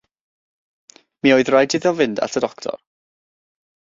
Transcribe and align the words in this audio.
Mi 1.27 1.33
oedd 1.35 1.51
rhaid 1.53 1.75
iddi 1.79 1.93
fynd 2.01 2.23
at 2.27 2.39
y 2.41 2.45
doctor. 2.47 2.81